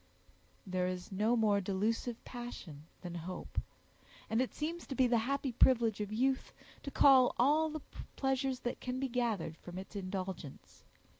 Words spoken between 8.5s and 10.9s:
that can be gathered from its indulgence.